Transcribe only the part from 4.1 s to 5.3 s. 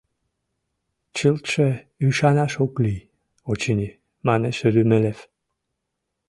манеш Румелёв.